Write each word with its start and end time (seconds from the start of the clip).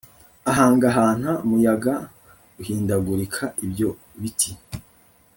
Ahangahanta 0.51 1.31
muyaga 1.47 1.93
uhindagurika 2.61 3.43
ibyo 3.65 3.89
biti 4.21 4.51